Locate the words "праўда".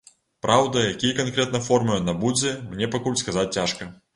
0.45-0.77